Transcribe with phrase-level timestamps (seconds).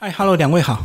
[0.00, 0.80] 嗨，Hello，两位好。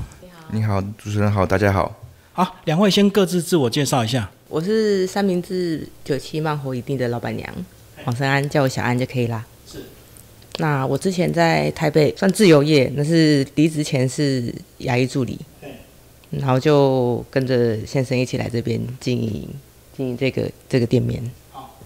[0.49, 1.95] 你好，主持人好，大家好。
[2.31, 4.27] 好，两位先各自自我介绍一下。
[4.49, 7.47] 我是三明治九七慢活一定的老板娘，
[8.03, 9.45] 黄生安，叫我小安就可以啦。
[9.71, 9.83] 是。
[10.57, 15.39] 那我之前在台北算自由业，那是离职前是牙医助理。
[15.61, 15.69] 对。
[16.31, 19.47] 然后就跟着先生一起来这边经营
[19.95, 21.21] 经营这个这个店面。
[21.51, 21.79] 好。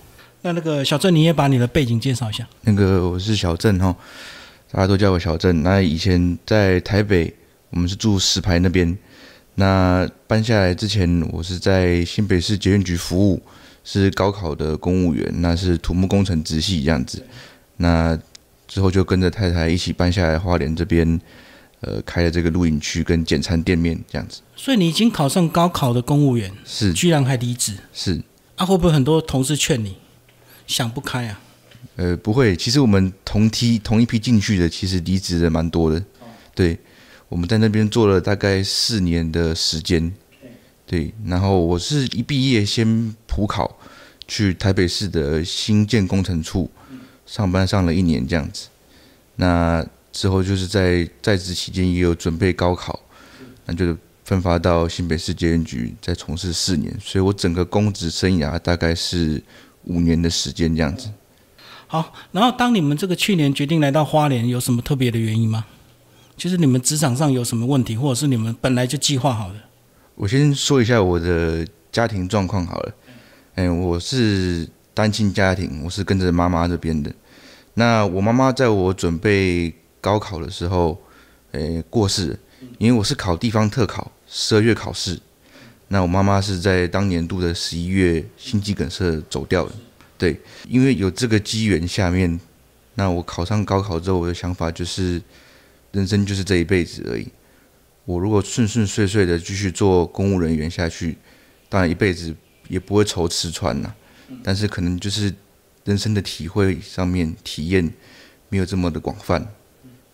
[0.44, 2.48] 那那个小郑，你也把你的背景介绍一下。
[2.62, 3.94] 那个我是小郑哈。
[4.72, 5.64] 大家都叫我小郑。
[5.64, 7.34] 那以前在台北，
[7.70, 8.98] 我们是住石牌那边。
[9.56, 13.42] 那搬下来之前，我是在新北市捷运局服务，
[13.84, 17.26] 是高考的公务员，那是土木工程直系这样子。
[17.78, 18.18] 那
[18.68, 21.20] 之后就跟着太太一起搬下来花莲这边，
[21.80, 24.42] 呃，开了这个录影区跟简餐店面这样子。
[24.56, 27.78] 所以你已经考上高考的公务员，是居然还离职？
[27.94, 28.22] 是
[28.58, 29.98] 啊，会不会很多同事劝你
[30.68, 31.40] 想不开啊？
[31.98, 36.02] 呃，不会，其实我们同梯同一批进去的，其实离职的蛮多的。
[36.54, 36.78] 对，
[37.28, 40.14] 我们在那边做了大概四年的时间。
[40.86, 43.78] 对，然后我是一毕业先普考，
[44.28, 46.70] 去台北市的新建工程处
[47.26, 48.68] 上班上了一年这样子。
[49.36, 53.00] 那之后就是在在职期间也有准备高考，
[53.66, 59.42] 那就分发到新北市捷运局再从事四年，所以我整个公职生涯大概是
[59.86, 61.10] 五年的时间这样子。
[61.88, 65.66] 好，然后当你们这个去年决定来到花莲，有什么特别的原因吗？
[66.36, 69.56] 就是你们职场上有什么问题，或者是你们本来就计划好的？
[70.16, 72.94] 我先说一下我的家庭状况好了。
[73.56, 77.12] 嗯，我是单亲家庭，我是跟着妈妈这边的。
[77.76, 81.00] 那我妈妈在我准备高考的时候，
[81.54, 82.38] 诶过世，
[82.78, 85.20] 因为我是考地方特考，十二月考试。
[85.88, 89.72] 那我妈妈是在当年度的十一月心肌梗塞走掉的。
[90.18, 92.40] 对，因为有这个机缘，下面
[92.96, 95.22] 那我考上高考之后，我的想法就是，
[95.92, 97.28] 人生就是这一辈子而已。
[98.06, 101.18] 我如果顺顺遂遂的继续做公务人员下去，
[101.70, 102.36] 当然一辈子
[102.68, 103.94] 也不会愁吃穿呐。
[104.44, 105.34] 但是可能就是
[105.86, 107.94] 人生的体会上面体验
[108.50, 109.46] 没有这么的广泛，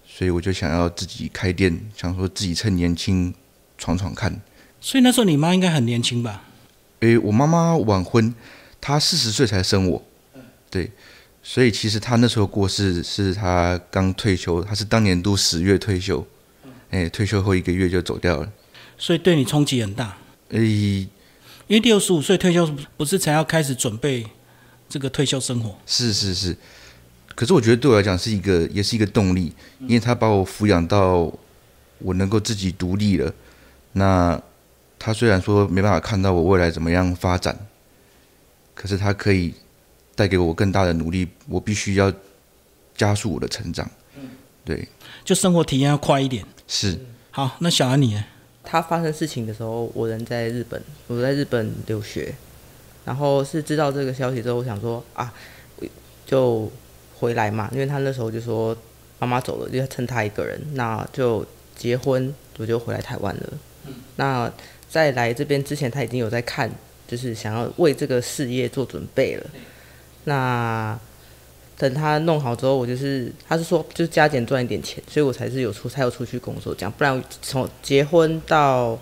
[0.06, 3.34] 所以我就想要自己开店，想说自己趁年轻
[3.78, 4.42] 闯闯看。
[4.82, 6.44] 所以那时候你妈应该很年轻吧？
[7.00, 8.34] 诶，我妈妈晚婚。
[8.86, 10.04] 他四十岁才生我，
[10.70, 10.92] 对，
[11.42, 16.28] 所以其实他那时候过世是他刚退休，他是当年度十月退休，
[16.90, 18.52] 哎，退休后一个月就走掉了，
[18.98, 20.18] 所以对你冲击很大。
[20.50, 20.60] 诶，
[21.68, 24.28] 因为六十五岁退休不是才要开始准备
[24.90, 25.78] 这个退休生活？
[25.86, 26.58] 是是是，
[27.36, 31.32] 可是我觉得对我来讲是一个也是一个动力，因为他把我抚养到
[32.00, 33.34] 我能够自己独立了。
[33.94, 34.38] 那
[35.00, 37.58] 他虽然说没办法看到我未来怎么样发展。
[38.84, 39.54] 可是他可以
[40.14, 42.12] 带给我更大的努力，我必须要
[42.98, 43.90] 加速我的成长。
[44.66, 44.86] 对，
[45.24, 46.46] 就生活体验要快一点。
[46.68, 47.00] 是。
[47.32, 48.26] 好，那小安你呢？
[48.62, 52.36] 他发生事情的时候，我人在日本，我在日本留学，
[53.06, 55.34] 然后是知道这个消息之后，我想说啊，
[56.26, 56.70] 就
[57.18, 58.76] 回来嘛，因为他那时候就说
[59.18, 61.46] 妈妈走了，就要趁他一个人，那就
[61.78, 63.54] 结婚，我就回来台湾了。
[64.18, 64.52] 那
[64.90, 66.70] 在来这边之前，他已经有在看。
[67.14, 69.46] 就是想要为这个事业做准备了。
[70.24, 71.00] 那
[71.78, 76.92] 等他弄好之后，我就是他是说就是加减赚一点钱，所以我才是有出才有出去工作这样。
[76.98, 79.00] 不然从结婚到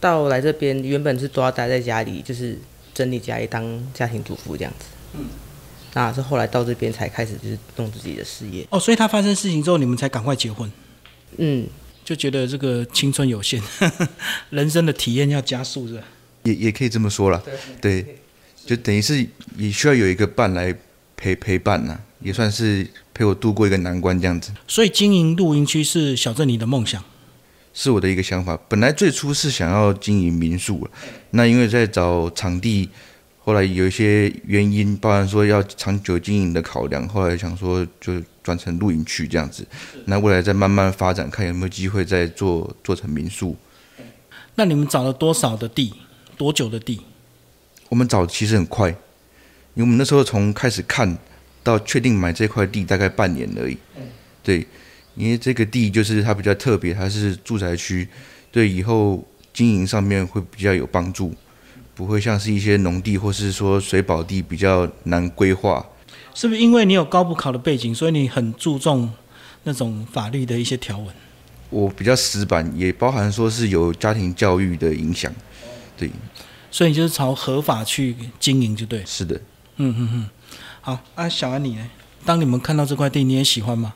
[0.00, 2.58] 到来这边，原本是都要待在家里，就是
[2.92, 4.86] 整理家里当家庭主妇这样子。
[5.14, 5.26] 嗯。
[5.94, 8.66] 那是后来到这边才开始就是弄自己的事业。
[8.70, 10.68] 哦，所以他发生事情之后，你们才赶快结婚。
[11.36, 11.68] 嗯。
[12.02, 13.62] 就觉得这个青春有限，
[14.50, 16.02] 人生的体验要加速，是吧？
[16.42, 17.42] 也也可以这么说了，
[17.80, 18.18] 对，
[18.64, 20.74] 就等于是也需要有一个伴来
[21.16, 24.52] 陪陪伴呐，也算是陪我度过一个难关这样子。
[24.66, 27.02] 所以经营露营区是小镇里的梦想，
[27.74, 28.58] 是我的一个想法。
[28.68, 30.90] 本来最初是想要经营民宿了，
[31.30, 32.88] 那因为在找场地，
[33.38, 39.66] 后来有一些原因，包含说要长久经营的考量，后来想说就转成露营区这样子。
[40.06, 43.56] 那未来再慢慢发展，看有没有机会再做做成民宿。
[44.54, 45.92] 那你们找了多少的地？
[46.40, 46.98] 多久的地？
[47.90, 48.96] 我们找其实很快，因
[49.76, 51.18] 为我们那时候从开始看
[51.62, 53.76] 到确定买这块地大概半年而已。
[54.42, 54.66] 对，
[55.16, 58.08] 因为这个地就是它比较特别，它是住宅区，
[58.50, 59.22] 对以后
[59.52, 61.34] 经营上面会比较有帮助，
[61.94, 65.84] 不会像是一些农地或是说水保地比较难规划。
[66.34, 69.12] 是不是因为你有高补考的背景，所以你很注重
[69.64, 71.08] 那种法律的一些条文？
[71.68, 75.30] 我比较死板，也包含说是有家庭教育的影响。
[76.00, 76.10] 对，
[76.70, 79.04] 所以就是朝合法去经营就对。
[79.04, 79.34] 是的，
[79.76, 80.30] 嗯嗯嗯。
[80.80, 81.90] 好啊，小安你呢？
[82.24, 83.92] 当你们看到这块地，你也喜欢吗？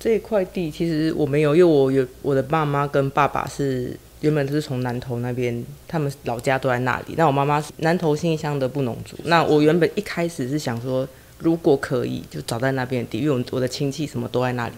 [0.00, 7.14] 这块地其实我没有，因为我有我的爸妈跟爸爸是原本都是从南投那边，他们老家都在那里。
[7.16, 9.16] 那我妈妈是南投新乡的布农族。
[9.24, 11.08] 那我原本一开始是想说，
[11.38, 14.74] 如果可以就找在那边的地，因为我我的亲戚什么都在那里。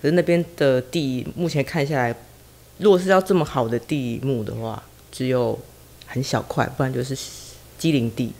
[0.00, 2.14] 可是那边的地目前看下来，
[2.78, 4.82] 如果是要这么好的地目的话，
[5.14, 5.56] 只有
[6.06, 7.16] 很小块，不然就是
[7.78, 8.32] 机林地。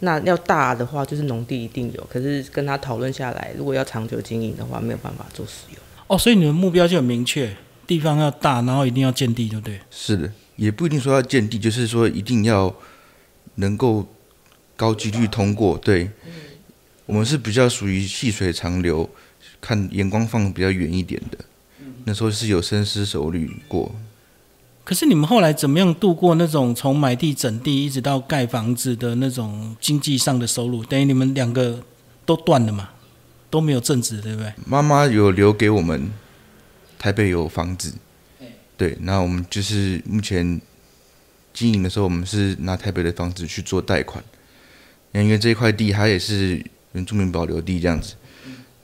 [0.00, 2.06] 那要大的话，就是农地一定有。
[2.10, 5.78] 可是跟他讨论下来，如果要长久经营的话，没有办法做使用。
[6.08, 7.56] 哦，所以你们目标就很明确，
[7.86, 9.80] 地方要大，然后一定要建地，对不对？
[9.90, 12.74] 是的，也不一定说要建地，就是说一定要
[13.54, 14.06] 能够
[14.76, 15.78] 高几率通过。
[15.78, 16.10] 对，
[17.06, 19.08] 我们是比较属于细水长流，
[19.60, 21.38] 看眼光放比较远一点的。
[22.04, 23.94] 那时候是有深思熟虑过。
[24.84, 30.84] 可是你们后来怎么样度过那种从买地整地一直到盖房子的那种经济上的收入？
[30.84, 31.80] 等于你们两个
[32.26, 32.90] 都断了嘛，
[33.48, 34.52] 都没有正职，对不对？
[34.66, 36.10] 妈妈有留给我们
[36.98, 37.94] 台北有房子，
[38.76, 40.60] 对，那我们就是目前
[41.54, 44.22] 经营的时候，我们是拿台北的房子去做贷款，
[45.12, 46.60] 因为这块地它也是
[46.92, 48.14] 原住民保留地这样子，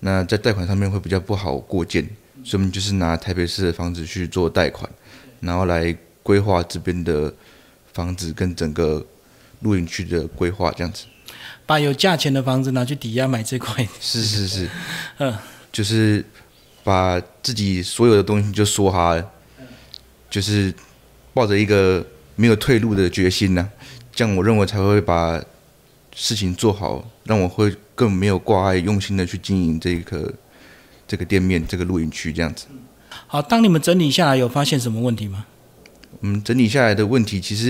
[0.00, 2.08] 那在贷款上面会比较不好过件，
[2.44, 4.88] 所以我们就是拿台北市的房子去做贷款。
[5.40, 7.32] 然后来规划这边的
[7.92, 9.04] 房子跟整个
[9.60, 11.04] 露营区的规划，这样子。
[11.66, 13.86] 把有价钱的房子拿去抵押买这块。
[14.00, 14.68] 是是是，
[15.18, 15.36] 嗯，
[15.70, 16.24] 就是
[16.82, 19.22] 把自己所有的东西就说哈，
[20.30, 20.72] 就是
[21.34, 22.04] 抱着一个
[22.36, 23.70] 没有退路的决心呢，
[24.14, 25.42] 这样我认为才会把
[26.14, 30.32] 事情做好，让我会更没有挂碍，用心的去经营这个
[31.06, 32.66] 这个店面，这个露营区这样子。
[33.30, 35.44] 好，当你们整理下来，有发现什么问题吗？
[36.20, 37.66] 我们整理下来的问题，其实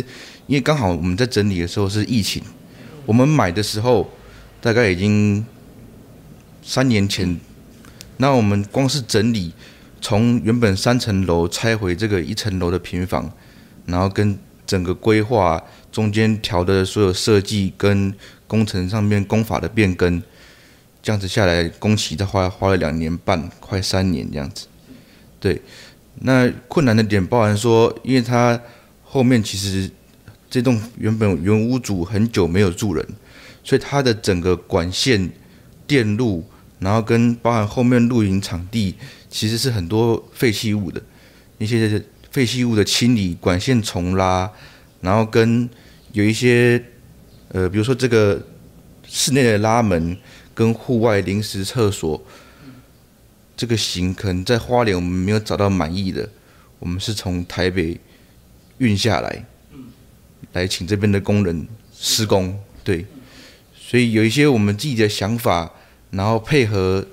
[0.46, 2.40] 因为刚好我们在整理的时候是疫情，
[3.04, 4.08] 我们买的时候
[4.60, 5.44] 大概已经
[6.62, 7.40] 三年前，
[8.18, 9.52] 那我们光是整理，
[10.00, 13.28] 从原本三层楼拆回这个一层楼的平房，
[13.86, 15.60] 然后跟整个规划
[15.90, 18.14] 中间调的所有设计跟
[18.46, 20.22] 工程上面工法的变更，
[21.02, 24.67] 这样子下来工期的话花了两年半，快三年这样子。
[25.40, 25.62] 对，
[26.22, 28.60] 那困难的点包含说，因为它
[29.04, 29.88] 后面其实
[30.50, 33.06] 这栋原本原屋主很久没有住人，
[33.62, 35.30] 所以它的整个管线、
[35.86, 36.44] 电路，
[36.80, 38.96] 然后跟包含后面露营场地，
[39.30, 41.00] 其实是很多废弃物的，
[41.58, 42.02] 一些
[42.32, 44.50] 废弃物的清理、管线重拉，
[45.00, 45.70] 然后跟
[46.12, 46.82] 有一些
[47.52, 48.44] 呃，比如说这个
[49.06, 50.16] 室内的拉门
[50.52, 52.20] 跟户外临时厕所。
[53.58, 56.28] 这个型可能在花莲我们没有找到满意的，
[56.78, 57.98] 我们是从台北
[58.78, 59.44] 运下来，
[60.52, 63.04] 来请这边的工人施工，对，
[63.76, 65.72] 所以有一些我们自己的想法，
[66.12, 67.04] 然后配合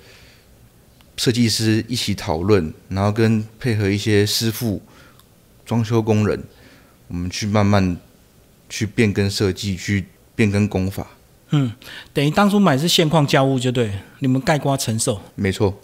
[1.18, 4.80] 设计师一起讨论，然后跟配合一些师傅、
[5.66, 6.44] 装修工人，
[7.08, 7.98] 我们去慢慢
[8.70, 10.06] 去变更设计，去
[10.36, 11.08] 变更工法。
[11.50, 11.72] 嗯，
[12.14, 15.20] 等于当初买是现况交物就对，你们盖瓜承受。
[15.34, 15.82] 没错。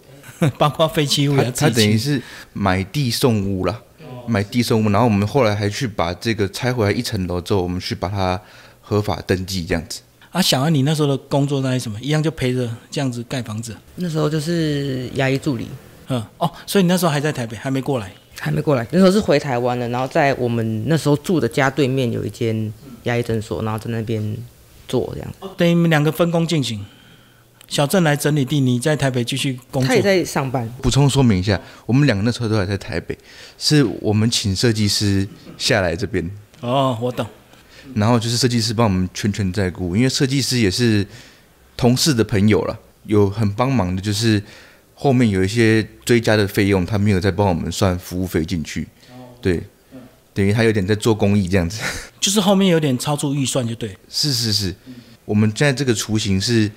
[0.58, 2.20] 包括废弃物，他等于是
[2.52, 3.80] 买地送屋了，
[4.26, 8.40] 买地送屋，然后我们后来还去把这个拆回来一层楼之后，我们去把它
[8.80, 10.00] 合法登记这样子。
[10.30, 12.00] 啊，小安，你那时候的工作在什么？
[12.00, 13.76] 一样就陪着这样子盖房子。
[13.96, 15.68] 那时候就是牙医助理。
[16.08, 18.86] 嗯，哦，所以你那时候还在台北，还没过来，还没过来。
[18.90, 22.72] 那时候是回台湾了，然后在我们那时候住的家对面有一间
[23.04, 24.36] 牙医诊所，然后在那边
[24.88, 25.54] 做这样。
[25.56, 26.84] 等于你们两个分工进行。
[27.72, 29.88] 小郑来整理地，你在台北继续工作。
[29.88, 30.70] 他也在上班。
[30.82, 33.16] 补充说明一下，我们两个那时候都还在台北，
[33.56, 35.26] 是我们请设计师
[35.56, 36.30] 下来这边。
[36.60, 37.26] 哦，我懂。
[37.94, 41.06] 然后就是设计师帮我们全权在顾，因为设计师也是
[41.74, 44.42] 同事的朋友了，有很帮忙的，就是
[44.94, 48.86] 后面有一些追加的费用，他没有再帮我们算服务费进去。
[49.40, 49.58] 对，
[50.34, 51.80] 等于他有点在做公益这样子。
[52.20, 53.96] 就是后面有点超出预算，就对。
[54.10, 54.74] 是是是，
[55.24, 56.70] 我们现在这个雏形是。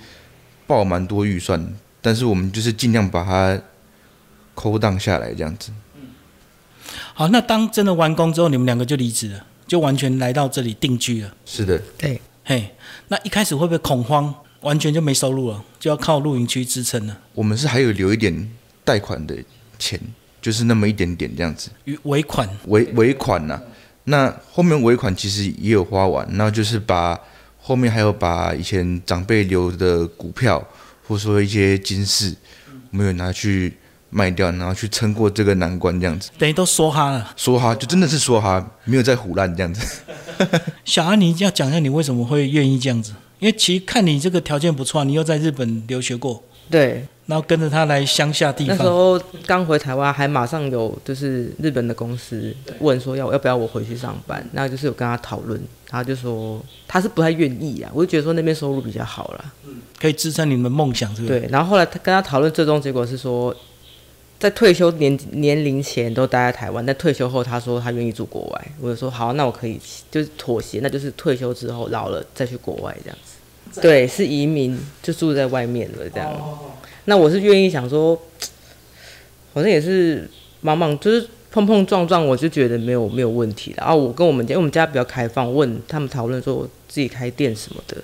[0.67, 3.61] 报蛮多预算，但是我们就是尽量把它
[4.53, 5.71] 抠档下来这样子。
[7.13, 11.33] 好，那当真的完工之后，你们两个就离职了，就完全来到这里定居了。
[11.45, 12.19] 是的，对。
[12.43, 12.75] 嘿，
[13.07, 14.33] 那一开始会不会恐慌？
[14.61, 17.17] 完全就没收入了，就要靠露营区支撑了。
[17.33, 18.51] 我们是还有留一点
[18.83, 19.35] 贷款的
[19.77, 19.99] 钱，
[20.41, 21.69] 就是那么一点点这样子。
[22.03, 22.49] 尾款？
[22.67, 23.61] 尾尾款呐？
[24.05, 27.19] 那后面尾款其实也有花完，那就是把。
[27.67, 30.63] 后面还有把以前长辈留的股票，
[31.07, 32.31] 或者说一些金饰，
[32.91, 33.73] 没有拿去
[34.11, 36.29] 卖掉，然后去撑过这个难关，这样子。
[36.37, 39.81] 等于都说哈了，说哈就真的是说哈，没有在胡乱这样子。
[40.85, 43.13] 小安，你要讲一下你为什么会愿意这样子？
[43.39, 46.43] 因为其实看你这个条件不错，你又在日本留学过。
[46.69, 48.75] 对，然后跟着他来乡下地方。
[48.75, 55.61] 那时候刚回台湾，还马上有就是日本的公司问说要要不要我回去上班，那就是有跟他讨论，
[55.95, 59.51] 他就说他是不太愿意啊，我就觉得说那边收入比较好啦。
[59.99, 61.39] 可以支撑你们梦想，是不是？
[61.39, 63.55] 对，然后后来他跟他讨论，最终结果是说，
[64.37, 69.79] 在退休年年龄前都待在台湾，但退休后他说他愿意住国外，我就说好，那我可以
[70.11, 73.81] 就是妥协，那就是退休之后老了再去国外这样子。
[73.81, 76.31] 对，是移民就住在外面了这样。
[77.05, 78.15] 那我是愿意想说，
[79.53, 80.29] 好像也是
[80.63, 83.83] 茫茫就是碰碰撞撞，我就觉得没有没有问题了。
[83.85, 88.03] 啊，我跟我们家，因为我们家比较开放，问他们讨论说我自己开店什么的，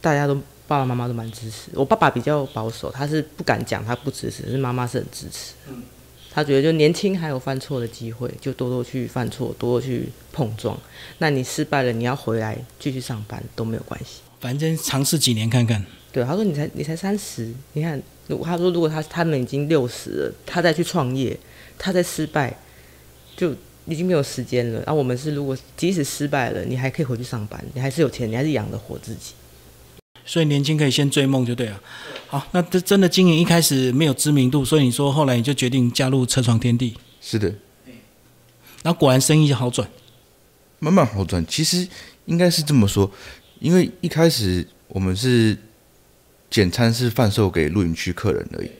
[0.00, 0.34] 大家都
[0.66, 1.68] 爸爸妈妈都蛮支持。
[1.74, 5.52] 我爸爸比较保守，他是不敢讲他不支持，是妈妈是很支持。
[6.30, 10.78] 他觉得就年轻还有犯错的机会，就多多去犯错，多多去碰撞。
[11.18, 14.22] 那你失败了，你要回来继续上班都没有关系。
[14.40, 15.84] 反正尝试几年看看。
[16.10, 21.38] 对，他说你才你才三十，你看，如他说如果他他们已经六十了，他再去创业，
[21.78, 22.56] 他在失败，
[23.36, 23.54] 就
[23.86, 24.78] 已经没有时间了。
[24.80, 29.32] 然、后我们是如果即使失败了，你还可以回去上班，你还是有钱，你还是养得活自己。
[30.24, 31.80] 所以年轻可以先追梦就对了。
[32.26, 36.96] 好，那这真的经营一开始没有知名度，所以你说后来你就决定加入车床天地。
[37.20, 37.54] 是的，
[38.82, 39.88] 然后果然生意就好转。
[40.80, 41.46] 慢慢好转。
[41.46, 41.86] 其实
[42.24, 43.08] 应该是这么说，
[43.60, 45.56] 因为一开始我们是
[46.50, 48.70] 简餐是贩售给露营区客人而已。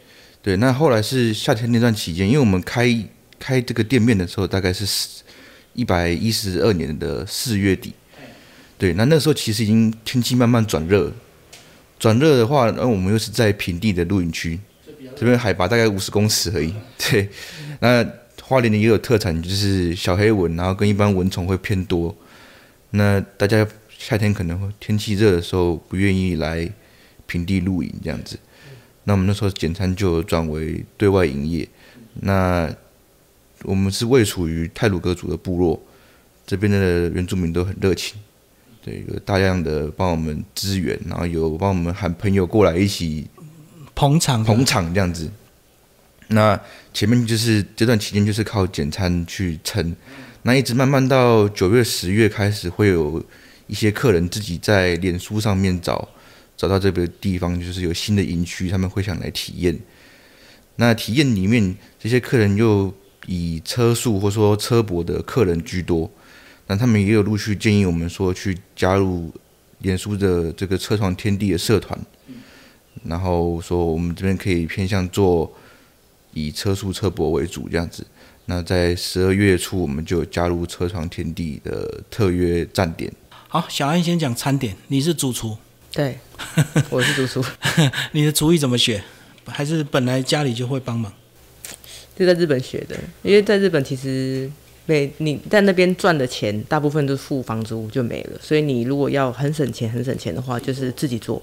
[0.46, 2.88] 对，那后来是夏天那段期间，因为我们开
[3.36, 4.86] 开这个店面的时候，大概是
[5.74, 7.92] 一百一十二年的四月底。
[8.78, 11.12] 对，那那时候其实已经天气慢慢转热，
[11.98, 14.56] 转热的话，那我们又是在平地的露营区，
[15.16, 16.72] 这边海拔大概五十公尺而已。
[17.10, 17.28] 对，
[17.80, 18.08] 那
[18.40, 22.16] 花莲的也有特产，就是小黑蚊，然后跟一般蚊虫会偏多。
[22.90, 23.66] 那大家
[23.98, 26.70] 夏天可能会天气热的时候不愿意来
[27.26, 28.38] 平地露营这样子，
[29.08, 31.66] 那我们那时候简餐就转为对外营业。
[32.20, 32.68] 那
[33.62, 35.80] 我们是位处于泰鲁格族的部落，
[36.46, 38.18] 这边的原住民都很热情。
[38.82, 43.26] 对，有大量的帮我们支援，然后有帮我们喊朋友过来一起
[43.94, 45.30] 捧场捧场这样子。
[46.28, 46.60] 那
[46.92, 49.94] 前面就是这段期间就是靠简餐去撑，
[50.42, 53.24] 那一直慢慢到九月、十月开始，会有
[53.66, 56.08] 一些客人自己在脸书上面找
[56.56, 59.78] 找到这个地方，就是有新的营区，他们会想来体验。
[60.76, 62.92] 那体验里面，这些客人又
[63.26, 66.10] 以车速或说车博的客人居多。
[66.66, 69.32] 那他们也有陆续建议我们说去加入
[69.78, 71.98] 脸书的这个车床天地的社团，
[73.04, 75.52] 然后说我们这边可以偏向做
[76.32, 78.04] 以车速车博为主这样子。
[78.46, 83.12] 那在十二月初，我们就加入车床天地的特约站点。
[83.48, 85.56] 好，小安先讲餐点，你是主厨，
[85.96, 86.18] 对，
[86.90, 87.42] 我是读书，
[88.12, 89.02] 你的厨艺怎么学？
[89.46, 91.10] 还是本来家里就会帮忙？
[92.16, 94.50] 就在日本学的，因为在日本其实。
[94.88, 98.38] 每你在那边赚的钱，大部分都是付房租就没了。
[98.40, 101.42] 所以你如果要很省钱、很省钱的话，就是自己做。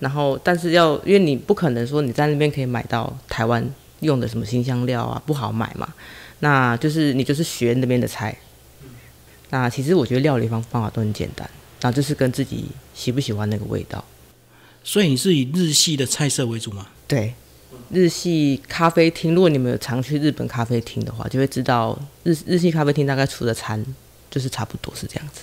[0.00, 3.66] 然后，但是要因为你不可能说你在那边可以买到台湾
[4.00, 5.88] 用的什么新香料啊，不好买嘛。
[6.40, 8.36] 那就是你就是学那边的菜。
[9.48, 11.48] 那其实我觉得料理方方法都很简单，
[11.82, 14.02] 然后就是跟自己喜不喜欢那个味道。
[14.82, 16.86] 所以你是以日系的菜色为主吗？
[17.06, 17.34] 对。
[17.90, 23.84] 日系咖啡厅，如果你们有常去日本咖啡厅的话，就会知道日日系咖啡厅大概出的餐
[24.30, 25.42] 就是差不多是这样子，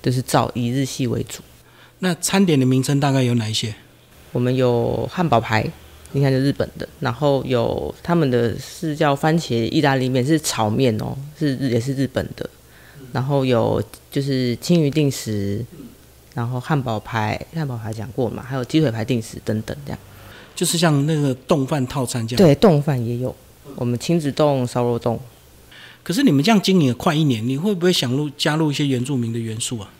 [0.00, 1.40] 就是照以日系为主。
[1.98, 3.74] 那餐点的名称大概有哪一些？
[4.30, 5.68] 我们有汉堡排，
[6.12, 12.48] 你看就日本的，然后有他们的是叫番茄意大利面，是炒面哦，是也是日本的。
[13.12, 15.64] 然后有就是青鱼定时，
[16.34, 19.98] 然后汉堡排，汉堡排讲过嘛，还有鸡腿排定时等等这样。
[20.54, 23.34] 就是像那个冻饭套餐这样，对，冻饭也有，
[23.76, 25.20] 我们亲子冻、烧肉冻。
[26.02, 29.90] 可是你们这样经营了快一年，你会不会想入加入一些原住民的元素啊？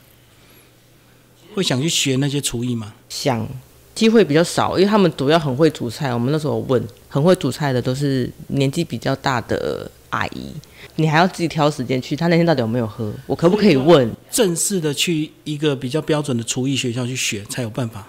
[1.55, 2.93] 会想去学那些厨艺吗？
[3.07, 3.47] 想，
[3.95, 6.13] 机会比较少，因为他们主要很会煮菜。
[6.13, 10.51] 我们那时候问，很会煮菜的都是年纪比较大的阿姨，
[10.95, 12.15] 你还要自己挑时间去。
[12.15, 13.13] 他那天到底有没有喝？
[13.27, 14.09] 我可不可以问？
[14.31, 18.07] 正式的去一个比较标准的厨艺学校去学，才有办法。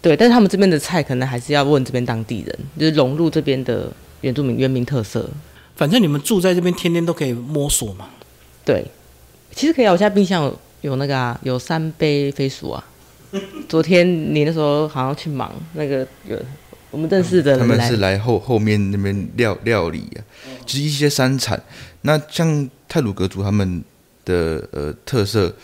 [0.00, 3.90] 对，但是他们这边的菜可能还是要问这边当地人，就是融入这边的
[4.20, 5.28] 原住民原民特色。
[5.74, 8.08] 反正你们住在这边，天天都可以摸索嘛。
[8.64, 8.84] 对，
[9.52, 9.92] 其实可以啊。
[9.92, 12.84] 我现在冰箱有那个啊，有三杯飞鼠啊。
[13.68, 16.38] 昨天你那时候好像去忙那个有
[16.96, 20.18] 我们认识的人，他们是来后后面那边料料理啊，
[20.64, 21.62] 就是一些山产。
[22.00, 23.84] 那像泰鲁格族他们
[24.24, 25.54] 的呃特色，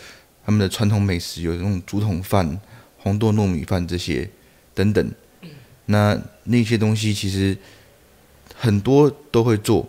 [0.45, 2.61] 他们的传统美食有那种竹筒饭。
[2.99, 4.29] 红豆糯米饭这些
[4.75, 5.11] 等等，
[5.87, 7.57] 那那些东西其实
[8.55, 9.85] 很多都会做，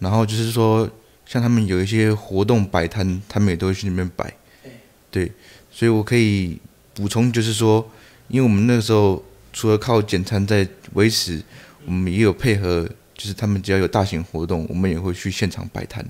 [0.00, 0.90] 然后就是说，
[1.24, 4.34] 像他们有一些活动摆摊，他们也都会去那边摆。
[5.10, 5.30] 对，
[5.70, 6.58] 所以我可以
[6.92, 7.88] 补充，就是说，
[8.28, 11.42] 因为我们那个时候除了靠简餐在维持，
[11.84, 16.04] 我们也有配合，就是他们只要有大型活动，我们也会去现场摆摊，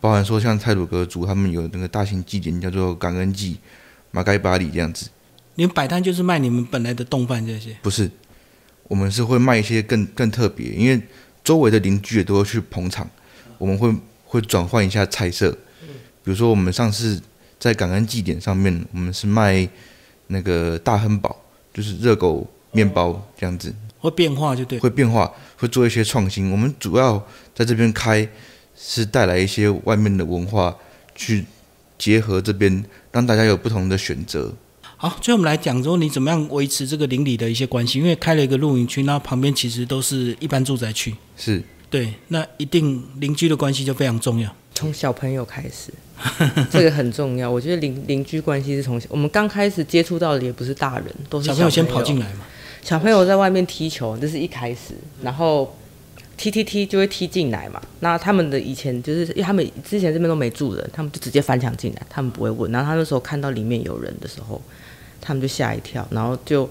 [0.00, 3.58] 包含说像泰鲁格族他们有那个大型祭典叫做感恩祭、
[4.10, 5.08] 马盖巴里这样子。
[5.54, 7.76] 你们摆摊就是卖你们本来的冻饭这些？
[7.82, 8.10] 不是，
[8.88, 11.00] 我们是会卖一些更更特别，因为
[11.44, 13.08] 周围的邻居也都会去捧场，
[13.58, 15.50] 我们会会转换一下菜色。
[16.24, 17.20] 比如说我们上次
[17.58, 19.68] 在感恩祭典上面，我们是卖
[20.28, 21.36] 那个大亨堡，
[21.74, 24.78] 就是热狗面包这样子，会变化就对。
[24.78, 26.50] 会变化，会做一些创新。
[26.50, 27.24] 我们主要
[27.54, 28.28] 在这边开，
[28.76, 30.74] 是带来一些外面的文化，
[31.14, 31.44] 去
[31.98, 34.52] 结合这边，让大家有不同的选择。
[34.96, 44.54] 好，最后我们来讲说你怎么样维持这个邻里的一些关系，因为开了一个露营区，那旁边其实都是一般住宅区，是对，那一定邻居的关系就非常重要。
[44.74, 45.92] 从小朋友开始，
[46.70, 47.50] 这个很重要。
[47.50, 52.44] 我觉得邻邻居关系是从小我们刚开始接触到的，也不是大人，都是小朋小友先跑进来嘛，
[52.82, 55.76] 小朋友在外面踢球，这是一开始，然后
[56.36, 57.80] 踢踢踢就会踢进来嘛。
[58.00, 62.70] 那他们的以前就是，因为他们之前这边都没住人，他们就直接翻墙进来，他们不会问。
[62.72, 64.60] 然后他那时候看到里面有人的时候，
[65.20, 66.68] 他们就吓一跳，然后就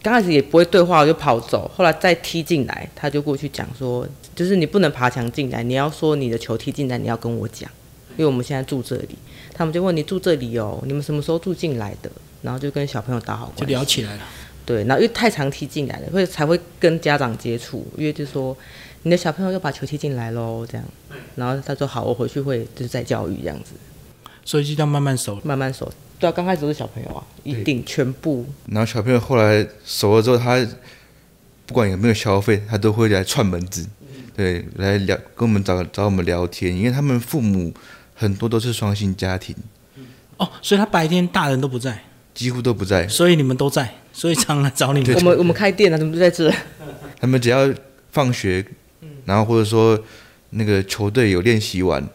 [0.00, 1.68] 刚开始也不会对话，就跑走。
[1.74, 4.06] 后来再踢进来，他就过去讲说，
[4.36, 7.68] 就是你不能爬墙进来，你要说你的球踢进来，你要跟我讲，
[8.16, 9.18] 因为我们现在住这里。
[9.52, 12.10] 他们就问你住这里哦，你们什么时候住进来的？
[12.42, 13.64] 然后就跟小朋友打好关系。
[13.66, 14.22] 聊起来了。
[14.64, 18.56] 对，然后因为太常踢进来了，会才会跟家长接触，因为就说
[19.02, 20.86] 你的小朋友又把球踢进来喽，这样。
[21.34, 23.72] 然后他说好，我回去会就是再教育这样子，
[24.44, 25.40] 所以就这样慢慢熟。
[25.42, 25.90] 慢慢熟。
[26.18, 30.64] 对啊，刚开始都是小朋友啊，一定全部然后小朋友后来熟了之后，他
[31.66, 33.84] 不管有没有消费，他都会来串门子，
[34.36, 37.74] 对，来聊跟我们找找我们聊天，因为他们父母
[38.14, 39.56] 很多都是双薪家庭，
[40.36, 45.14] 哦，所以他白天大人都不在，几乎都不在，所以你们都在，所以常来找你们。
[45.16, 46.52] 我们我们开店了，怎么都在这？
[47.20, 47.72] 他们只要
[48.10, 48.64] 放学，
[49.24, 49.98] 然后或者说
[50.50, 52.06] 那个球队有练习完，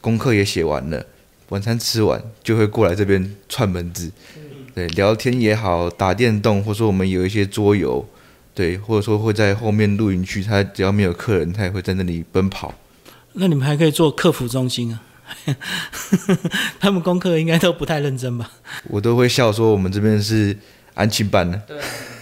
[0.00, 1.04] 功课也写完了，
[1.50, 4.10] 晚餐吃完就会过来这边串门子，
[4.74, 8.06] 对，聊天也好，打电动，或者说我们有一些桌游，
[8.54, 12.72] 对，或者说会在后面露营区，他只要没有客人，他也会在那里奔跑。
[13.34, 15.02] 那你们还可以做客服中心啊。
[16.78, 18.50] 他们功课应该都不太认真吧？
[18.88, 20.56] 我都会笑说我们这边是
[20.94, 21.76] 安亲班的，对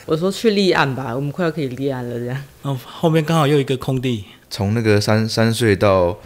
[0.07, 2.43] 我说去立案吧，我们快要可以立案了，这样。
[2.63, 6.19] 哦，后面刚好又一个空地，从那个三三岁到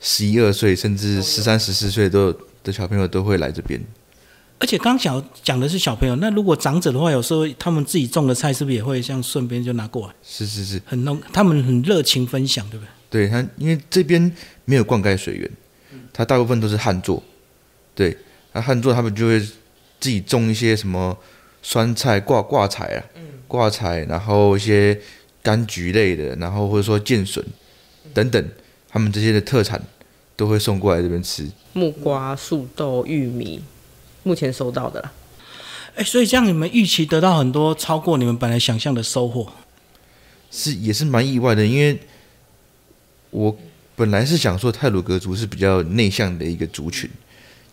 [0.00, 3.80] 十一二岁，甚至十三十四岁都有的小朋友都会来这边。
[4.60, 10.14] 而且刚讲讲的是小朋友，那如果长者的话，有时候他们自己种的菜是不是也会像顺便就拿过来？
[10.22, 13.26] 是是是，很弄，他们很热情分享，对不对？
[13.26, 14.32] 对他，因为这边
[14.64, 15.50] 没有灌溉水源，
[16.14, 17.22] 它大部分都是旱作。
[17.94, 18.16] 对，
[18.52, 21.18] 那旱作他们就会自己种一些什么
[21.62, 22.98] 酸菜、挂挂菜啊，
[23.46, 24.98] 挂菜，然后一些
[25.42, 27.44] 柑橘类的，然后或者说剑笋
[28.12, 28.48] 等等，
[28.88, 29.82] 他们这些的特产
[30.36, 31.48] 都会送过来这边吃。
[31.72, 33.62] 木瓜、树豆、玉米，
[34.22, 35.12] 目前收到的啦。
[35.96, 39.52] 哎，所以这样你们预期得到很多超过你们本来想象的收获。
[40.50, 41.98] 是也是蛮意外的，因为
[43.30, 43.56] 我
[43.96, 47.08] 本来是想说泰鲁格族是比较内向的一个族群，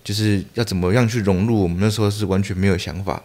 [0.03, 3.21] 就是要怎么样去融入，我们那时候是完全没有想法，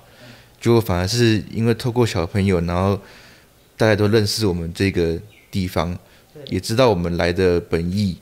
[0.60, 2.98] 结果反而是因为透过小朋友，然后
[3.76, 5.18] 大家都认识我们这个
[5.50, 5.96] 地方，
[6.46, 8.16] 也知道我们来的本意，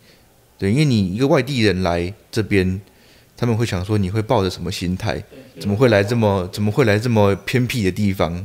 [0.58, 2.80] 对，因为你一个外地人来这边，
[3.36, 5.22] 他们会想说你会抱着什么心态，
[5.60, 8.44] 怎么会来这么怎么会来这么偏僻的地方？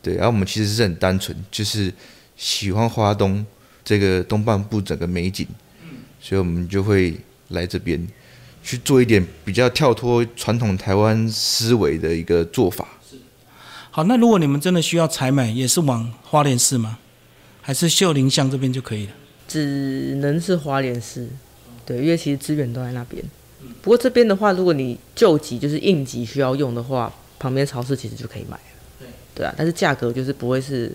[0.00, 1.92] 对，然后我们其实是很单纯，就是
[2.36, 3.44] 喜欢花东
[3.86, 5.46] 这个东半部整个美景，
[6.20, 7.16] 所以我们就会
[7.50, 8.04] 来这边
[8.60, 12.88] 去做一点比较跳脱传统台湾思维的一个做法。
[13.92, 16.98] 好，那如果你们真的需要采买，也是往花莲市吗？
[17.62, 19.12] 还是秀林乡这边就可以了？
[19.46, 21.28] 只能是花莲市，
[21.86, 23.24] 对，因为其实资源都在那边。
[23.80, 29.08] 不过这边的话，如果你救急就是应急需要用的话，旁边超市其实就可以买了。
[29.32, 30.90] 对啊，但是价格就是不会是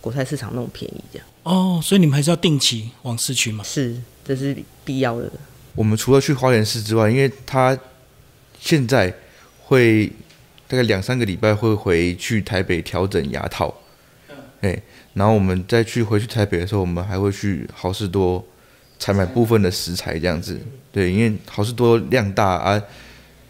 [0.00, 1.26] 国泰市场那种便宜这样。
[1.42, 3.64] 哦，所以你们还是要定期往市区嘛？
[3.64, 5.30] 是，这是必要的。
[5.74, 7.78] 我们除了去花莲市之外，因为他
[8.60, 9.14] 现在
[9.64, 10.06] 会
[10.66, 13.72] 大概两三个礼拜会回去台北调整牙套，
[14.60, 14.82] 哎，
[15.14, 18.44] 然后我们再去回去台北的时候，我们还会去好事多
[18.98, 20.60] 采买部分的食材这样子。
[20.90, 22.82] 对，因为好事多量大啊，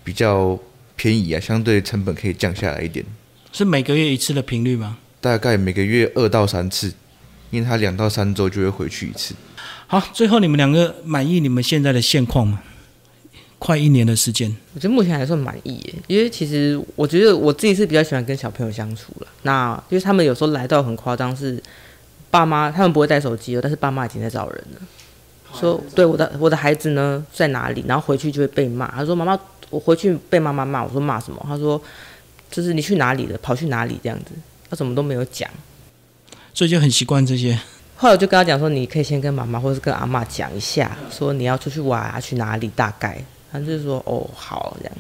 [0.05, 0.59] 比较
[0.95, 3.05] 便宜啊，相对成本可以降下来一点。
[3.51, 4.99] 是每个月一次的频率吗？
[5.21, 6.93] 大概每个月二到三次，
[7.51, 9.35] 因为他两到三周就会回去一次。
[9.87, 12.63] 好，最后你们两个满意你们现在的现况吗？
[13.59, 19.27] 快一年的时间，我觉得目前还算满意耶，因为其实我觉得我自己是比较喜欢跟小朋友相处了。
[19.43, 21.61] 那因为他们有时候来到很夸张，是
[22.31, 24.81] 爸妈他们不会带手机哦，但是爸妈已经在找人了，
[25.59, 28.89] 说对我的我的孩子呢在哪里，然后回去就会被骂。
[28.93, 29.37] 他说妈妈，
[29.71, 30.85] 我回去被妈妈骂。
[30.85, 31.45] 我说骂什么？
[31.49, 31.83] 他说
[32.53, 34.31] 就是你去哪里了，跑去哪里这样子，
[34.71, 35.49] 他什么都没有讲，
[36.53, 37.59] 所以就很习惯这些。
[37.97, 43.23] 后来我就跟他讲说，你可以先跟妈妈或者是跟阿妈讲一下，说你要出去玩啊，去哪里大概。
[43.51, 44.95] 他就是说哦好这样，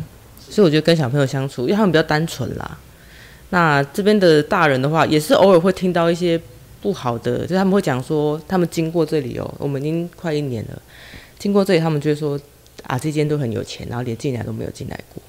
[0.48, 2.78] 所以我觉得跟小朋友相处，因为他们比较单纯啦。
[3.50, 6.40] 那这边的大人的话，也是偶尔会听到一些
[6.80, 10.82] 不好的，就是他们会讲说，他们经过这里哦，我们已经快一年了，
[11.38, 12.40] 经过这里，他们就会说
[12.84, 15.22] 啊，这间都很有钱，然后连进来都没有进来过。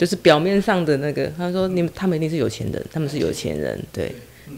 [0.00, 4.10] 就是表面上的那个，他说你们他们一定是有钱人，他们是有钱人，对，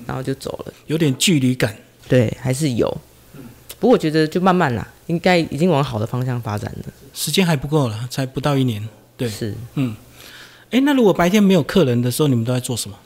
[0.07, 1.77] 然后就走了，有点距离感，
[2.07, 2.89] 对，还是有。
[3.81, 6.93] 不过我觉得就慢慢啦，应该已经往好的方向发展了。
[7.13, 8.89] 时间还不够了，才不到一年。
[9.17, 9.97] 对，是，嗯，
[10.71, 12.97] 哎，那如果白天没有客人的时候，你们都在做什么？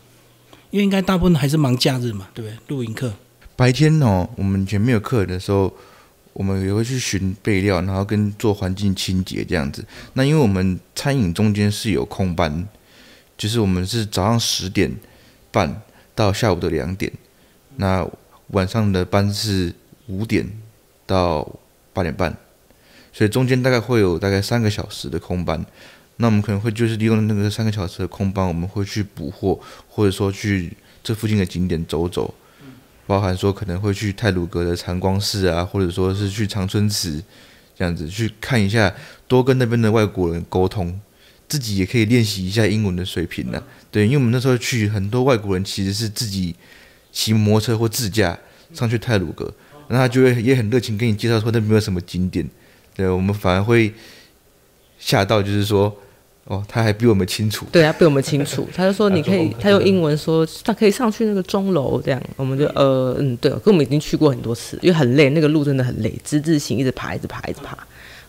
[0.70, 2.58] 因为应该大部分还是忙假日嘛，对不对？
[2.68, 3.10] 露营课。
[3.56, 5.72] 白天哦，我们以前没有客人的时候，
[6.36, 9.84] 我们也会去寻备料，然后跟做环境清洁这样子。
[10.12, 12.68] 那因为我们餐饮中间是有空班，
[13.36, 14.94] 就是我们是早上十点
[15.50, 15.82] 半
[16.14, 17.12] 到下午的两点，
[17.76, 18.08] 那
[18.48, 19.74] 晚上的班是
[20.06, 20.48] 五点。
[21.08, 21.48] 到
[21.92, 22.36] 八点半，
[23.12, 25.64] 所以中间大概会有大概三个小时的空班，
[26.16, 32.34] 那我们可能会就是利用那个三个小时的空班，我们会去补货，或者说去这附近的景点走走，
[33.06, 37.22] 包含说可能会去泰鲁阁的禅光寺啊，或者说是去长春祠
[37.76, 38.92] 这样子去看一下，
[39.28, 41.00] 多跟那边的外国人沟通，
[41.48, 43.62] 自己也可以练习一下英文的水平呢。
[43.90, 46.54] 对，因为我们那时候去很多外国人其实是自己
[47.12, 48.38] 骑摩托车或自驾
[48.74, 49.52] 上去泰鲁阁。
[49.88, 52.44] 那他就会也很热情跟你介绍说那边有什么景点，
[52.92, 53.94] 对，我们反而会
[54.98, 55.96] 吓到，就是说，
[56.46, 57.66] 哦，他还比我们清楚。
[57.72, 58.68] 对啊，比我们清楚。
[58.74, 67.76] 他就说你可以，他用英文说他可以上去那个钟楼，这样我们就呃嗯对，跟我们已经去过很多次，因为很累，那个路真的很累，之字形一直爬，一直爬，一直爬。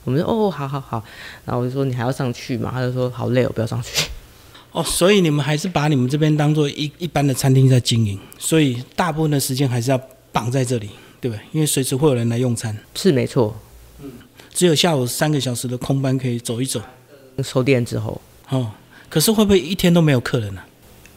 [0.04, 1.04] 我们说哦，好好好，
[1.46, 2.72] 然后我就说你还要上去嘛？
[2.74, 4.08] 他就说好累，我不要上去。
[4.72, 10.02] 哦，所以你们还是把你们这边当做一一般的餐厅在经营，所以大部分的时间还是要
[10.32, 10.90] 绑在这里。
[11.20, 11.42] 对不对？
[11.52, 13.60] 因为随时会有人来用餐，是没错。
[14.04, 14.12] 嗯，
[14.54, 16.80] 只有下午三个小时的空班可以走一走。
[17.44, 18.72] 收店之后，哦，
[19.10, 20.62] 可是会不会一天都没有客人呢？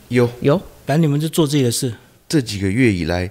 [0.09, 1.95] 有有，反正你们就做自己的事。
[2.29, 3.31] 这几个月以来，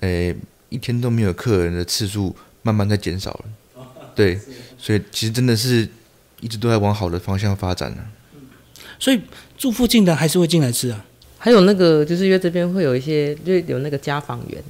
[0.00, 0.34] 呃，
[0.68, 3.84] 一天都没有客人的次数慢慢在减少了。
[4.14, 4.38] 对，
[4.76, 5.88] 所以其实真的是
[6.40, 8.04] 一直都在往好的方向发展呢。
[8.98, 9.20] 所以
[9.56, 11.04] 住附近的还是会进来吃啊。
[11.38, 14.62] 还有那个，就是因为这边会有一些，就有那个家访员。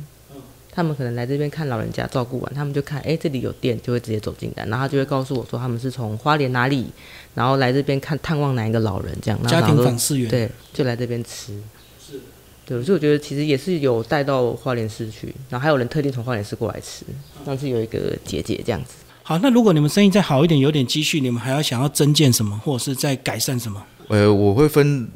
[0.79, 6.87] 他们可能来这边看老人家照顾完，他们就看，哎，这里有店，就会直接走进来，然后他就会告诉我说，他们是从花莲哪里，
[7.35, 9.47] 然后来这边看探望哪一个老人这样。
[9.49, 10.31] 家庭访视员。
[10.31, 11.61] 对，就来这边吃。
[12.01, 12.21] 是。
[12.65, 17.05] 对，所以我觉得其实也是有带到花莲市去，然后还有人特地从花莲市过来吃。
[17.45, 18.95] 上次有一个姐姐这样子。
[19.25, 23.85] 好，那如果你们生意再好一点，有点积蓄，你们还要想要增建什么，或者是再改善什么？
[24.07, 25.09] 呃，我会分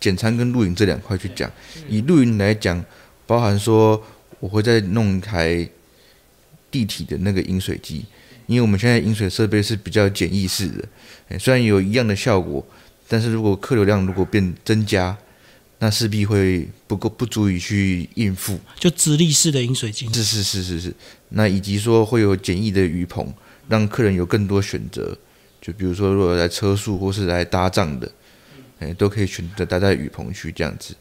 [0.00, 1.50] 简餐跟露营这两块去讲。
[1.86, 2.82] 以露营来讲，
[3.26, 4.02] 包含说。
[4.42, 5.68] 我会再弄一台
[6.68, 8.04] 地体的那个饮水机，
[8.48, 12.66] 因为我们现在饮水设备是比较简易式的，虽然有一样的效果，
[13.06, 15.16] 但是如果客流量如果变增加，
[15.78, 18.58] 那势必会不够不足以去应付。
[18.80, 20.12] 就直立式的饮水机。
[20.12, 20.94] 是是是是是。
[21.28, 23.32] 那以及说会有简易的雨棚，
[23.68, 25.16] 让客人有更多选择。
[25.60, 28.10] 就比如说，如果来车宿或是来搭帐的，
[28.80, 30.96] 哎，都可以选择待在雨棚区这样子。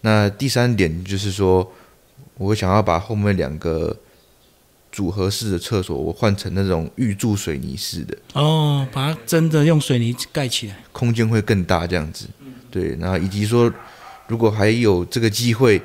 [0.00, 1.70] 那第三点就是说。
[2.38, 3.96] 我想要把后面两个
[4.92, 8.16] 组合式的厕所，我换成那种预铸水泥式的。
[8.34, 12.26] 哦，把它真的用水泥盖起来，空间会更大，这样子。
[12.70, 13.72] 对，然后以及说，
[14.26, 15.80] 如果还有这个机会，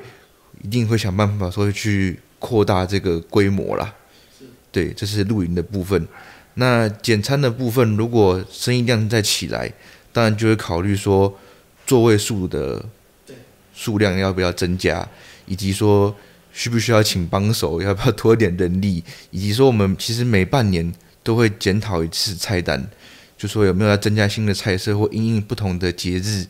[0.62, 3.94] 一定会想办法说去扩大这个规模啦。
[4.70, 6.06] 对，这是露营的部分。
[6.54, 9.72] 那简餐的部分，如果生意量再起来，
[10.12, 11.34] 当然就会考虑说
[11.86, 12.84] 座位数的
[13.74, 15.08] 数量要不要增加，
[15.46, 16.14] 以及说。
[16.52, 17.80] 需不需要请帮手？
[17.80, 19.02] 要不要多一点人力？
[19.30, 22.86] 以及说，我们其实每半年都会检讨一次菜单，
[23.38, 26.46] 就说有没有要增加新的菜色，或因应不同的节日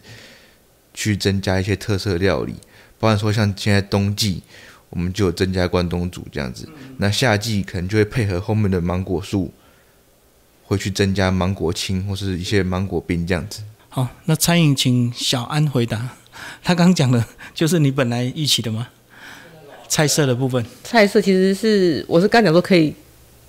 [0.92, 2.54] 去增加一些特色料理。
[2.98, 4.42] 包含说，像现在冬季，
[4.90, 6.68] 我们就有增加关东煮这样子。
[6.98, 9.52] 那夏季可能就会配合后面的芒果树，
[10.64, 13.62] 会去增加芒果青或是一些芒果冰这样子。
[13.88, 16.16] 好，那餐饮请小安回答。
[16.62, 18.88] 他刚讲的就是你本来预期的吗？
[19.92, 22.94] 菜色的部分，菜色其实是我是刚讲说可以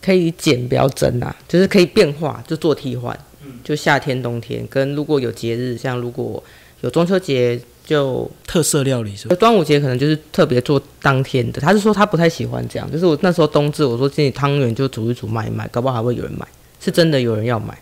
[0.01, 3.17] 可以减不要增啊，就是可以变化，就做替换。
[3.63, 6.43] 就夏天冬天跟如果有节日，像如果
[6.81, 9.35] 有中秋节就特色料理是吧？
[9.37, 11.61] 端午节可能就是特别做当天的。
[11.61, 16.45] 他是说他不太喜欢这样，就是我那时候冬至，我说今天汤圆就煮一煮卖一卖，搞不好还会有人买，
[16.81, 17.77] 是真的有人要买。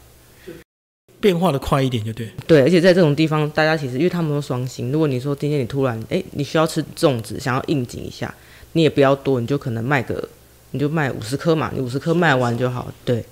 [1.19, 2.29] 变化的快一点就对。
[2.45, 8.33] 对，而且在这种地方，大家其实因为他们都双薪，如果你说今天你突然哎你需要吃粽子，想要应景一下，
[8.73, 10.27] 你也不要多，你就可能卖个
[10.71, 12.91] 你就卖五十颗嘛，你五十颗卖完就好。
[13.03, 13.23] 对，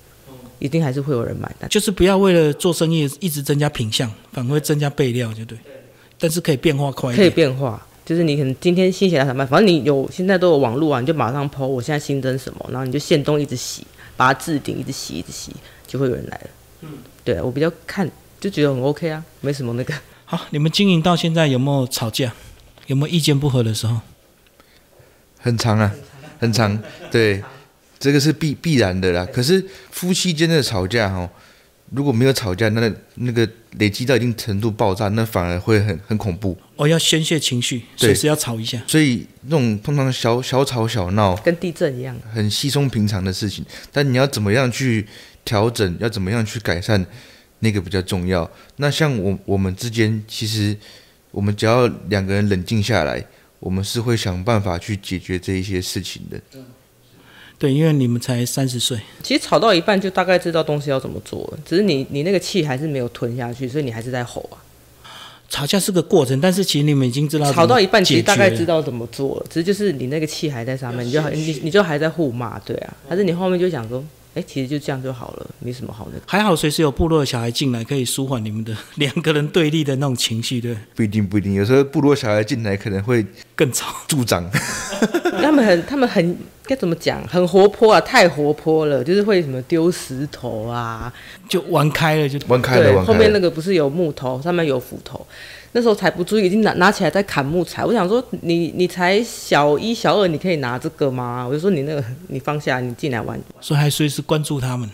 [0.59, 1.69] 一定还是会有人买单。
[1.69, 5.57] 就是不要为了做生意一直增加品相，反而会增加备料就对。
[6.17, 7.29] 但是可以变化快一可以。
[7.29, 13.85] 变化，就是你可能今天心血来潮卖，反正你有现在都有网络啊，你就马上 PO 我现在新增什么，然后你就现动一直洗，
[14.17, 15.55] 把它置顶一直洗一直洗，
[15.87, 16.49] 就会有人来了。
[16.81, 16.89] 嗯，
[17.23, 19.93] 对我比较看就觉得很 OK 啊，没什么那个。
[20.25, 22.33] 好，你们经营到现在有没有吵架？
[22.87, 23.99] 有没有意见不合的时候？
[25.39, 25.91] 很长啊，
[26.39, 26.77] 很长，
[27.09, 27.43] 对，
[27.97, 29.25] 这个是必必然的啦。
[29.33, 31.29] 可是夫妻间的吵架哈，
[31.91, 33.47] 如果没有吵架，那那个
[33.77, 36.57] 累积到一定程度爆炸，那反而会很很恐怖。
[36.75, 38.81] 哦，要宣泄情绪，对随时要吵一下。
[38.87, 45.05] 所以那种通常小小吵小闹，跟地震一样，很稀松平常的事情，但你要怎么样去
[45.43, 47.05] 调整，要怎么样去改善，
[47.59, 48.49] 那个比较重要。
[48.77, 50.75] 那像我我们之间，其实
[51.31, 53.25] 我们只要两个人冷静下来，
[53.59, 56.39] 我们是会想办法去解决这一些事情的。
[57.57, 64.63] 对，因为你们才三十岁，其实吵到一半就大概知道东西要怎么做了，只是你你那个气还是没有吞下去，所以你还是在吼啊。
[65.49, 74.01] 吵架是个过程，但是其实你们已经知道吵到一半，其实大概知道怎么做了，只是就是你那个气还在上面，你就你你就还在互骂，对啊，还是你后面就想说，
[74.35, 76.13] 哎，其实就这样就好了，没什么好的。
[76.27, 83.95] 还好，随时有部落的小孩进来，可以舒缓你们的两个人对立的那种情绪，对，不一定不一定，有时候部落小孩进来可能会更吵。
[84.07, 84.49] 助长。
[85.41, 86.37] 他们很他们很
[86.69, 91.11] 该怎么讲，很活泼啊，太活泼了，就是会什么丢石头啊，
[91.49, 93.03] 就玩开了，就玩开了。
[93.03, 95.25] 后面那个不是有木头，上面有斧头。
[95.71, 97.83] 那时候才不注意，已经拿拿起来在砍木材。
[97.83, 101.43] 我想说你，你才小一、小二，你可以拿这个吗？
[101.47, 103.39] 我就说你那个，你放下，你进来玩。
[103.59, 104.87] 所以还随时关注他们，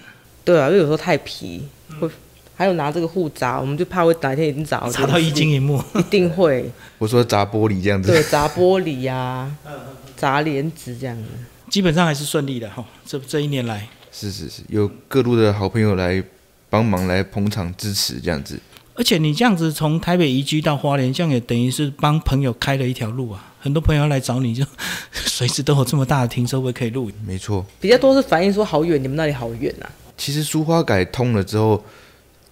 [0.46, 1.64] 对啊，因为有时候太皮，
[2.00, 2.10] 会
[2.56, 5.84] 还有拿这个护砸，我们就怕会哪天已经砸砸到一惊一木。
[5.96, 9.52] 一定会 我说砸玻璃这样子，对砸玻璃呀、
[10.16, 11.24] 砸帘子这样子。
[11.70, 12.84] 基本上还是顺利的哈。
[13.06, 16.24] 这这一年来，是是是，有各路的好朋友来
[16.70, 18.60] 帮忙来捧场支持这样子。
[18.96, 23.54] 而且你这样子从台北移居到花莲，这样也等于是帮朋友开了一条路啊。
[23.60, 24.64] 很多朋友要来找你就
[25.12, 27.16] 随时都有这么大的停车位可以露营。
[27.26, 29.92] 没错，比较多是反映说好远，你们那里好远啊。
[30.18, 31.84] 其实苏花改通了之后，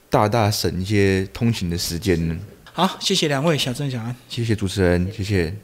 [0.09, 2.37] 大大省一些通勤的时间呢。
[2.73, 4.13] 好，谢谢两位小郑、小安。
[4.27, 5.55] 谢谢主持人，谢谢。